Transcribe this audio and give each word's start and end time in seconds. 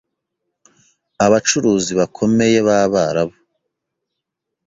abacuruzi 1.25 1.91
bakomeye 1.99 2.57
b’Abarabu, 2.67 3.37